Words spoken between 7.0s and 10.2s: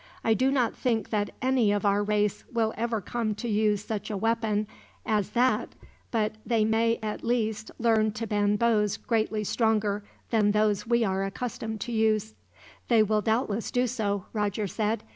at least learn to bend bows greatly stronger